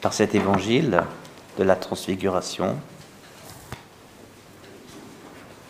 [0.00, 1.02] par cet évangile
[1.58, 2.76] de la transfiguration,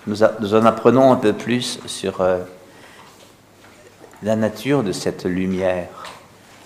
[0.07, 2.43] nous, en apprenons un peu plus sur euh,
[4.23, 6.05] la nature de cette lumière,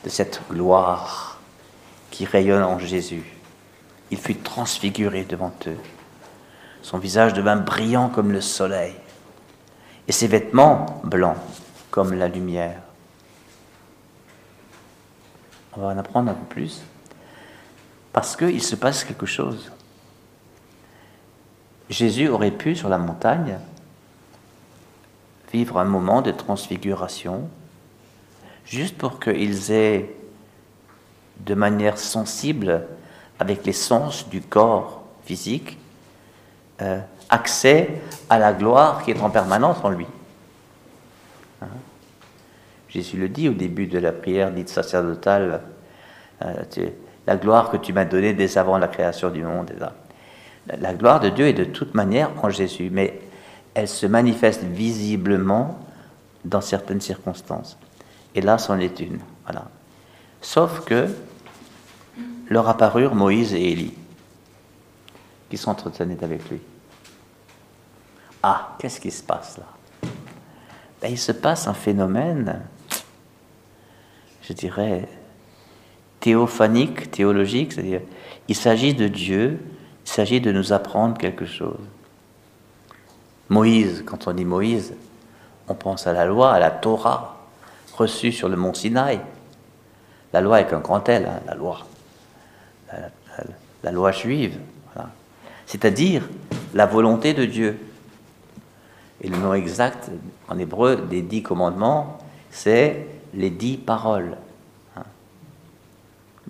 [0.05, 1.41] de cette gloire
[2.11, 3.25] qui rayonne en Jésus.
[4.11, 5.79] Il fut transfiguré devant eux.
[6.83, 8.95] Son visage devint brillant comme le soleil,
[10.07, 11.39] et ses vêtements blancs
[11.91, 12.81] comme la lumière.
[15.77, 16.83] On va en apprendre un peu plus,
[18.15, 19.73] parce qu'il se passe quelque chose.
[21.91, 23.59] Jésus aurait pu, sur la montagne,
[25.52, 27.51] vivre un moment de transfiguration,
[28.65, 30.15] juste pour qu'ils aient,
[31.41, 32.87] de manière sensible,
[33.41, 35.77] avec les sens du corps physique,
[36.83, 40.07] euh, accès à la gloire qui est en permanence en lui.
[41.60, 41.66] Hein?
[42.88, 45.62] Jésus le dit au début de la prière dite sacerdotale,
[46.43, 46.62] euh,
[47.27, 49.73] la gloire que tu m'as donnée dès avant la création du monde.
[50.66, 53.21] La gloire de Dieu est de toute manière en Jésus, mais
[53.74, 55.79] elle se manifeste visiblement
[56.45, 57.79] dans certaines circonstances.
[58.34, 59.18] Et là, c'en est une.
[59.45, 59.65] Voilà.
[60.40, 61.09] Sauf que
[62.49, 63.95] leur apparurent Moïse et Élie,
[65.49, 66.60] qui s'entretenaient avec lui.
[68.43, 69.65] Ah, qu'est-ce qui se passe là?
[71.00, 72.60] Ben, Il se passe un phénomène,
[74.43, 75.09] je dirais,
[76.25, 78.00] théophanique, théologique, c'est-à-dire
[78.49, 79.61] il s'agit de Dieu,
[80.06, 81.77] il s'agit de nous apprendre quelque chose.
[83.50, 84.95] Moïse, quand on dit Moïse,
[85.69, 87.45] on pense à la loi, à la Torah,
[87.95, 89.21] reçue sur le mont Sinaï.
[90.33, 91.81] La loi est un grand L, hein, la loi
[93.83, 94.56] la, loi juive,
[95.67, 96.27] c'est-à-dire
[96.72, 97.78] la volonté de Dieu.
[99.21, 100.11] Et le nom exact
[100.49, 102.17] en hébreu des dix commandements,
[102.50, 104.39] c'est les dix paroles.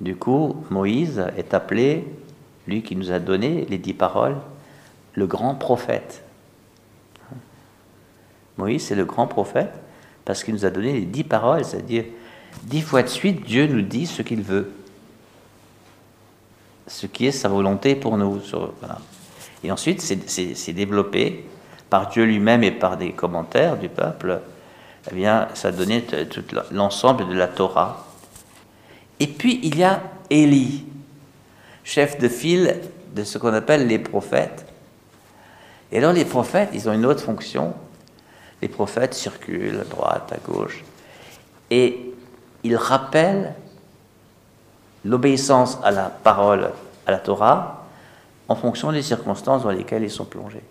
[0.01, 2.05] Du coup, Moïse est appelé,
[2.67, 4.37] lui qui nous a donné les dix paroles,
[5.15, 6.25] le grand prophète.
[8.59, 9.73] Moïse, c'est le grand prophète
[10.25, 12.05] parce qu'il nous a donné les dix paroles, c'est-à-dire
[12.65, 14.73] dix fois de suite, Dieu nous dit ce qu'il veut
[16.87, 18.41] ce qui est sa volonté pour nous.
[19.63, 21.47] Et ensuite, c'est développé
[21.91, 24.41] par Dieu lui-même et par des commentaires du peuple.
[25.11, 28.07] Eh bien, ça donnait tout l'ensemble de la Torah.
[29.25, 30.85] Et puis, il y a Élie,
[31.83, 32.79] chef de file
[33.15, 34.67] de ce qu'on appelle les prophètes.
[35.91, 37.73] Et alors, les prophètes, ils ont une autre fonction.
[38.61, 40.85] Les prophètes circulent à droite, à gauche.
[41.71, 42.13] Et
[42.65, 43.55] ils rappellent
[45.07, 46.69] l'obéissance à la parole,
[47.07, 47.87] à la Torah,
[48.49, 50.65] en fonction des circonstances dans lesquelles ils sont plongés.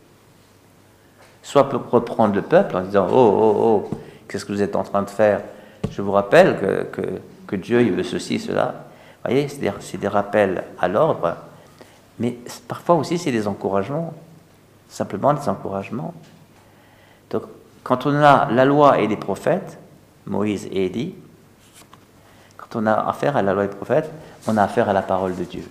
[1.42, 3.98] Soit pour reprendre le peuple en disant Oh, oh, oh,
[4.28, 5.42] qu'est-ce que vous êtes en train de faire?
[5.90, 7.02] Je vous rappelle que, que,
[7.52, 8.86] Dieu il veut ceci, cela.
[9.24, 11.38] Vous voyez, c'est des, rappels à l'ordre,
[12.20, 12.38] mais
[12.68, 14.14] parfois aussi c'est des encouragements,
[14.90, 16.14] simplement des encouragements.
[17.30, 17.44] Donc,
[17.84, 19.78] quand on a la loi et les prophètes,
[20.26, 21.16] Moïse et Élie,
[22.76, 24.10] on a affaire à la loi des prophètes,
[24.48, 25.68] on a affaire à la parole de Dieu.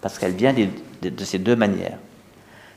[0.00, 1.98] Parce qu'elle vient de, ces deux manières.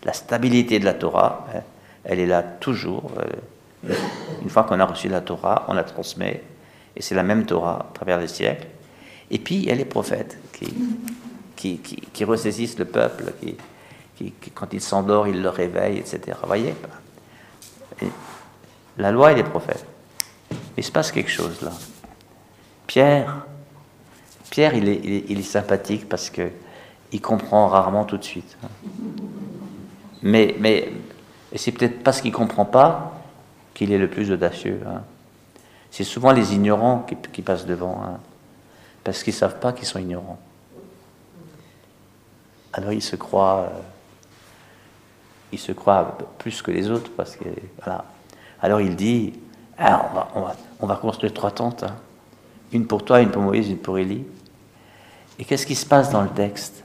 [0.03, 1.61] La stabilité de la Torah, hein,
[2.03, 3.11] elle est là toujours.
[3.87, 3.93] Euh,
[4.41, 6.43] une fois qu'on a reçu la Torah, on la transmet,
[6.95, 8.67] et c'est la même Torah à travers les siècles.
[9.29, 10.37] Et puis, il y a les prophètes
[11.55, 16.37] qui, qui, ressaisissent le peuple, qui, quand il s'endort, ils le réveillent, etc.
[16.41, 16.73] Vous voyez
[18.97, 19.85] La loi et les prophètes.
[20.77, 21.71] Il se passe quelque chose là.
[22.87, 23.45] Pierre,
[24.49, 26.49] Pierre, il est, sympathique parce que
[27.13, 28.57] il comprend rarement tout de suite.
[28.63, 28.67] Hein.
[30.23, 30.91] Mais, mais
[31.55, 33.13] c'est peut-être parce qu'il comprend pas
[33.73, 34.81] qu'il est le plus audacieux.
[34.85, 35.03] Hein.
[35.91, 38.19] C'est souvent les ignorants qui, passent devant, hein,
[39.03, 40.39] parce qu'ils savent pas qu'ils sont ignorants.
[42.73, 43.79] Alors ils se croient, euh,
[45.51, 47.43] ils se croient plus que les autres parce que
[47.83, 48.05] voilà.
[48.61, 49.33] Alors il dit,
[49.77, 51.83] ah, on, va, on, va, on va construire trois tentes.
[52.71, 54.23] Une pour toi, une pour Moïse, une pour Élie.
[55.37, 56.83] Et qu'est-ce qui se passe dans le texte?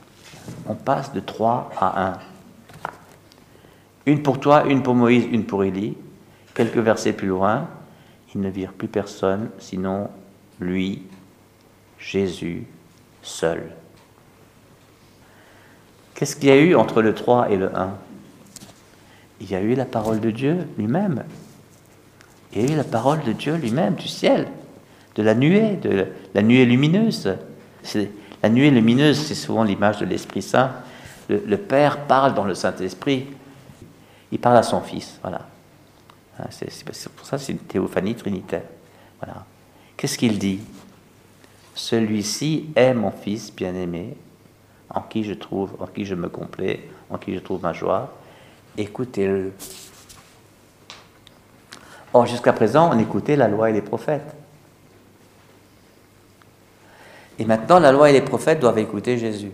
[0.66, 2.18] On passe de 3 à 1.
[4.06, 5.96] Une pour toi, une pour Moïse, une pour Élie.
[6.54, 7.68] Quelques versets plus loin,
[8.36, 10.08] ils ne virent plus personne, sinon
[10.60, 11.02] lui,
[11.98, 12.66] Jésus,
[13.22, 13.72] seul.
[16.14, 17.94] Qu'est-ce qu'il y a eu entre le 3 et le 1
[19.40, 21.24] Il y a eu la parole de Dieu lui-même.
[22.52, 24.46] Il y a eu la parole de Dieu lui-même, du ciel
[25.14, 27.34] de la nuée, de la nuée lumineuse.
[28.42, 30.72] La nuée lumineuse, c'est souvent l'image de l'Esprit Saint.
[31.30, 33.26] Le, Père parle dans le Saint-Esprit.
[34.30, 35.18] Il parle à son Fils.
[35.22, 35.40] Voilà.
[36.38, 38.62] Hein, c'est pour ça c'est une théophanie trinitaire.
[39.96, 40.60] Qu'est-ce qu'il dit?
[41.74, 44.16] Celui-ci est mon fils bien-aimé,
[44.90, 48.14] en qui je trouve, en qui je me complais, en qui je trouve ma joie.
[48.76, 49.52] Écoutez-le.
[52.12, 54.34] Or, jusqu'à présent, on écoutait la loi et les prophètes.
[57.38, 59.52] Et maintenant, la loi et les prophètes doivent écouter Jésus.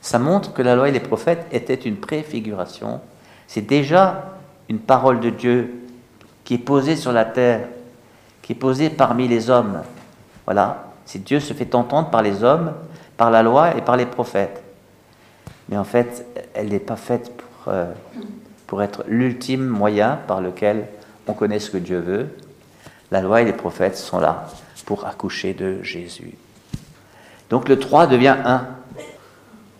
[0.00, 3.00] Ça montre que la loi et les prophètes étaient une préfiguration.
[3.46, 4.36] C'est déjà
[4.68, 5.74] une parole de Dieu
[6.44, 7.68] qui est posée sur la terre,
[8.42, 9.82] qui est posée parmi les hommes.
[10.44, 10.92] Voilà.
[11.04, 12.72] Si Dieu se fait entendre par les hommes,
[13.16, 14.62] par la loi et par les prophètes.
[15.68, 17.92] Mais en fait, elle n'est pas faite pour, euh,
[18.66, 20.86] pour être l'ultime moyen par lequel
[21.26, 22.28] on connaît ce que Dieu veut.
[23.10, 24.48] La loi et les prophètes sont là
[24.84, 26.34] pour accoucher de Jésus.
[27.50, 28.66] Donc le 3 devient 1.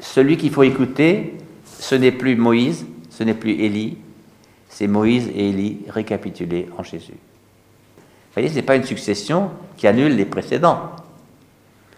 [0.00, 1.38] Celui qu'il faut écouter,
[1.78, 2.86] ce n'est plus Moïse,
[3.16, 3.96] ce n'est plus Élie,
[4.68, 7.14] c'est Moïse et Élie récapitulés en Jésus.
[7.14, 10.90] Vous voyez, ce n'est pas une succession qui annule les précédents.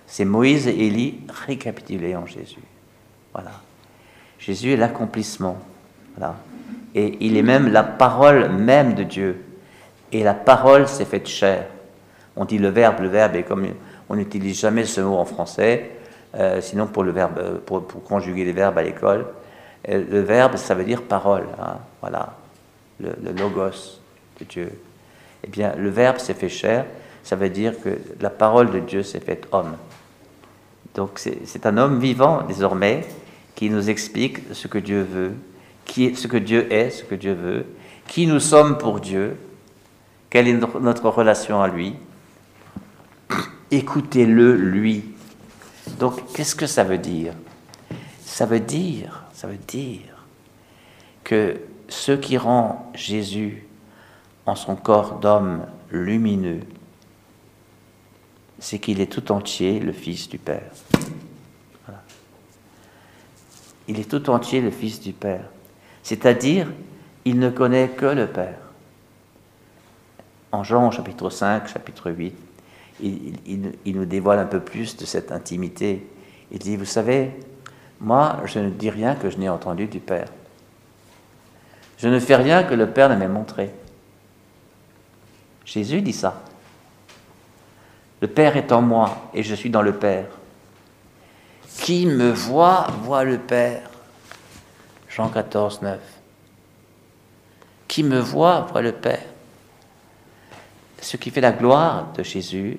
[0.07, 1.19] C'est Moïse et Élie
[1.49, 2.63] récapitulés en Jésus.
[3.33, 3.51] Voilà.
[4.39, 5.59] Jésus est l'accomplissement.
[6.17, 6.37] Voilà.
[6.95, 9.45] Et il est même la parole même de Dieu.
[10.13, 11.67] Et la parole s'est faite chair.
[12.37, 13.67] On dit le verbe, le verbe, et comme
[14.09, 15.91] on n'utilise jamais ce mot en français,
[16.37, 19.27] euh, sinon pour le verbe, pour, conjuguer les verbes à l'école,
[19.87, 21.47] le verbe, ça veut dire parole.
[21.61, 21.79] Hein.
[22.01, 22.35] voilà,
[23.01, 24.01] le, le, logos
[24.41, 24.73] de Dieu.
[25.45, 26.85] Eh bien, le verbe s'est fait chair,
[27.23, 29.77] ça veut dire que la parole de Dieu s'est faite homme.
[30.95, 33.05] Donc c'est un homme vivant désormais
[33.55, 35.33] qui nous explique ce que Dieu veut,
[35.85, 37.67] qui ce que Dieu est, ce que Dieu veut,
[38.09, 39.37] qui nous sommes pour Dieu,
[40.31, 41.95] quelle est notre relation à lui.
[43.71, 45.05] Écoutez-le lui.
[45.99, 47.35] Donc qu'est-ce que ça veut dire?
[48.25, 50.27] Ça veut dire, ça veut dire
[51.23, 53.69] que ce qui rend Jésus
[54.47, 56.63] en son corps d'homme lumineux,
[58.59, 60.73] c'est qu'il est tout entier le Fils du Père.
[63.87, 65.45] Il est tout entier le Fils du Père.
[66.03, 66.67] C'est-à-dire,
[67.25, 68.59] il ne connaît que le Père.
[70.51, 72.35] En Jean chapitre 5, chapitre 8,
[73.03, 73.35] il,
[73.85, 76.05] il, nous dévoile un peu plus de cette intimité.
[76.51, 77.31] Il dit, vous savez,
[78.01, 80.29] moi, je ne dis rien que je n'ai entendu du Père.
[81.99, 83.71] Je ne fais rien que le Père ne m'ait montré.
[85.65, 86.43] Jésus dit ça.
[88.21, 90.27] Le Père est en moi et je suis dans le Père.
[91.81, 93.91] Qui me voit, voit le Père.
[95.09, 96.01] Jean 14, 9.
[97.89, 99.25] Qui me voit, voit le Père.
[101.01, 102.79] Ce qui fait la gloire de Jésus,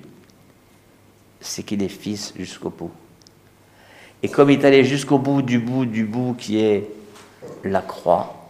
[1.40, 2.92] c'est qu'il est fils jusqu'au bout.
[4.22, 6.88] Et comme il est allé jusqu'au bout du bout du bout qui est
[7.64, 8.48] la croix,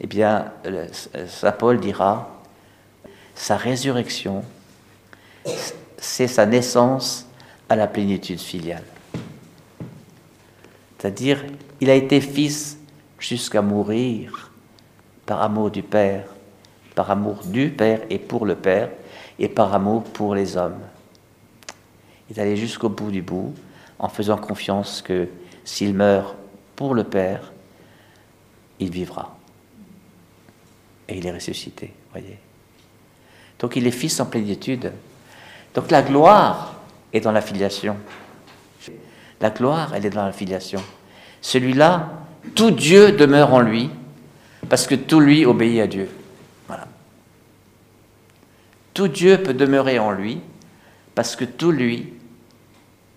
[0.00, 0.52] eh bien,
[1.28, 2.40] Saint Paul dira,
[3.34, 4.44] sa résurrection
[6.04, 7.26] c'est sa naissance
[7.68, 8.84] à la plénitude filiale.
[10.98, 11.44] C'est-à-dire,
[11.80, 12.78] il a été fils
[13.18, 14.50] jusqu'à mourir
[15.26, 16.26] par amour du Père,
[16.94, 18.90] par amour du Père et pour le Père,
[19.38, 20.80] et par amour pour les hommes.
[22.30, 23.54] Est allé jusqu'au bout du bout
[23.98, 25.28] en faisant confiance que
[25.64, 26.36] s'il meurt
[26.76, 27.52] pour le Père,
[28.80, 29.36] il vivra.
[31.08, 32.38] Et il est ressuscité, voyez.
[33.58, 34.92] Donc il est fils en plénitude.
[35.74, 36.74] Donc la gloire
[37.12, 37.96] est dans la filiation.
[39.40, 40.82] La gloire, elle est dans la filiation.
[41.40, 42.10] Celui-là,
[42.54, 43.90] tout Dieu demeure en lui,
[44.68, 46.08] parce que tout lui obéit à Dieu.
[46.66, 46.86] Voilà.
[48.94, 50.40] Tout Dieu peut demeurer en lui,
[51.14, 52.12] parce que tout lui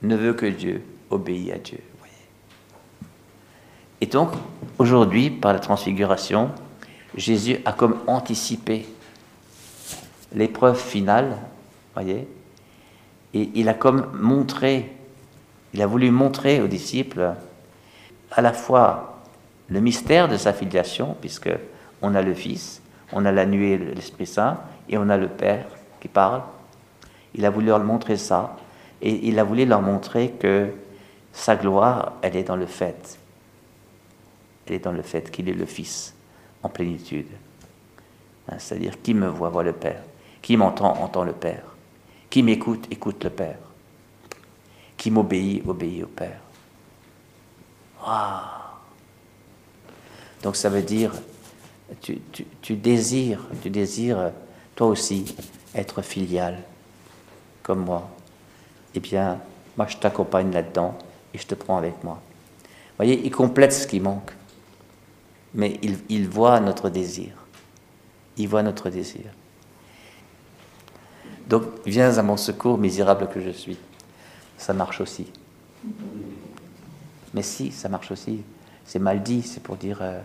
[0.01, 1.79] ne veut que Dieu obéit à Dieu.
[3.99, 4.31] Et donc,
[4.77, 6.51] aujourd'hui, par la transfiguration,
[7.15, 8.85] Jésus a comme anticipé
[10.33, 11.37] l'épreuve finale,
[11.93, 12.27] voyez,
[13.33, 14.91] et il a comme montré,
[15.73, 17.33] il a voulu montrer aux disciples
[18.31, 19.23] à la fois
[19.69, 21.49] le mystère de sa filiation, puisque
[22.01, 25.65] on a le Fils, on a la nuée, l'Esprit Saint, et on a le Père
[25.99, 26.41] qui parle.
[27.37, 28.57] Il a voulu leur montrer ça,
[29.01, 30.71] et il a voulu leur montrer que
[31.31, 33.19] sa gloire, elle est dans le fait.
[34.65, 36.15] Elle est dans le fait qu'il est le Fils
[36.63, 37.27] en plénitude.
[38.49, 40.01] Hein, c'est-à-dire, qui me voit, voit le Père.
[40.41, 41.63] Qui m'entend, entend le Père.
[42.29, 43.59] Qui m'écoute, écoute le Père.
[44.97, 46.39] Qui m'obéit, obéit au Père.
[50.43, 51.11] Donc ça veut dire,
[52.01, 52.19] tu,
[52.61, 54.31] tu, désires, tu désires
[54.75, 55.35] toi aussi
[55.75, 56.63] être filial,
[57.67, 58.09] comme moi.
[58.95, 59.39] Eh bien,
[59.75, 60.97] moi je t'accompagne là-dedans
[61.33, 62.21] et je te prends avec moi.
[62.63, 64.31] Vous voyez, il complète ce qui manque,
[65.53, 65.77] mais
[66.09, 67.33] il, voit notre désir.
[68.37, 69.25] Il voit notre désir.
[71.47, 73.77] Donc, viens à mon secours, misérable que je suis.
[74.57, 75.27] Ça marche aussi.
[77.33, 78.41] Mais si, ça marche aussi.
[78.85, 80.19] C'est mal dit, c'est pour dire euh,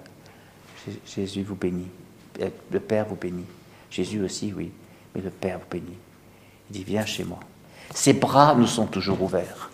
[1.06, 1.88] Jésus vous bénit.
[2.40, 3.46] Euh, le Père vous bénit.
[3.90, 4.70] Jésus aussi, oui,
[5.14, 5.98] mais le Père vous bénit.
[6.72, 7.38] Il dit Viens chez moi.
[7.94, 9.70] Ses bras nous sont toujours ouverts.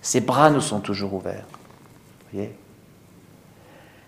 [0.00, 1.44] Ses bras nous sont toujours ouverts.
[1.50, 2.54] Vous voyez?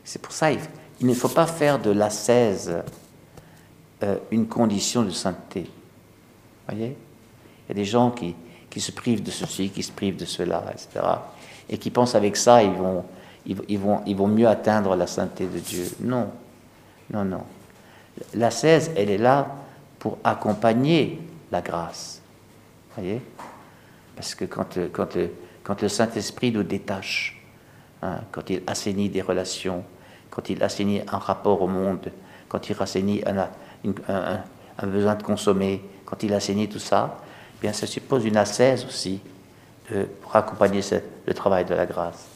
[0.05, 0.61] C'est pour ça, il,
[1.03, 2.83] ne faut pas faire de l'ascèse
[4.03, 5.65] euh, une condition de sainteté.
[5.65, 6.97] Vous voyez?
[6.97, 8.35] Il y a des gens qui,
[8.71, 11.05] qui se privent de ceci, qui se privent de cela, etc.
[11.69, 13.05] Et qui pensent avec ça, ils vont,
[13.45, 15.91] ils, vont, ils vont mieux atteindre la sainteté de Dieu.
[16.01, 16.31] Non,
[17.13, 17.43] non, non.
[18.33, 19.56] L'ascèse, elle est là
[20.07, 21.21] pour accompagner
[21.51, 22.23] la grâce.
[22.91, 23.21] Vous voyez?
[24.15, 27.43] Parce que quand, le Saint-Esprit nous détache,
[28.03, 29.83] hein, quand il assainit des relations,
[30.31, 32.13] quand il assainit un rapport au monde,
[32.49, 37.19] quand il assainit un, besoin de consommer, quand il assainit tout ça,
[37.57, 39.21] eh bien ça suppose une ascèse aussi
[40.23, 40.83] pour accompagner
[41.27, 42.27] le travail de la grâce.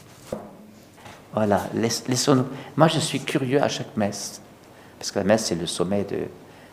[1.33, 2.47] Voilà, laissons-nous.
[2.77, 4.43] Moi, je suis curieux à chaque messe,
[4.99, 6.27] parce que la messe, c'est le sommet de,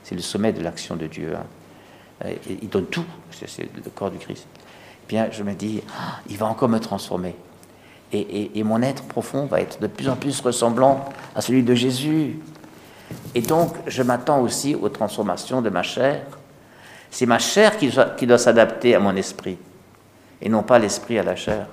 [0.08, 1.34] c'est le sommet de l'action de Dieu.
[1.36, 1.44] Hein.
[2.24, 4.48] Euh, il donne tout, c'est le corps du Christ.
[5.10, 7.36] Bien, je me dis, ah, il va encore me transformer.
[8.14, 11.04] Et, mon être profond va être de plus en plus ressemblant
[11.36, 12.40] à celui de Jésus.
[13.36, 16.24] Et donc, je m'attends aussi aux transformations de ma chair.
[17.12, 19.58] C'est ma chair qui doit s'adapter à mon esprit,
[20.42, 21.68] et non pas l'esprit à la chair.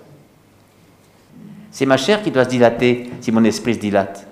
[1.70, 4.26] C'est ma chair qui doit se dilater si mon esprit se dilate.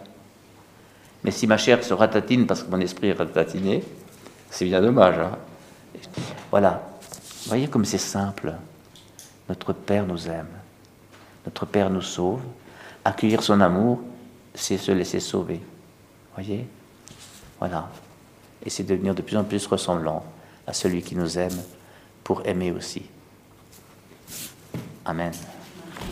[1.25, 3.85] Mais si ma chair se ratatine parce que mon esprit est ratatiné,
[4.51, 5.19] c'est bien dommage.
[5.19, 5.39] Hein.
[6.51, 6.83] voilà.
[7.47, 8.53] Voyez comme c'est simple.
[9.49, 10.49] Notre Père nous aime.
[11.45, 12.41] Notre Père nous sauve.
[13.05, 14.01] Accueillir son amour,
[14.55, 15.61] c'est se laisser sauver.
[16.35, 16.67] Voyez?
[17.59, 17.89] Voilà.
[18.65, 20.25] Et c'est devenir de plus en plus ressemblant
[20.67, 21.61] à celui qui nous aime
[22.23, 23.03] pour aimer aussi.
[25.05, 25.33] Amen.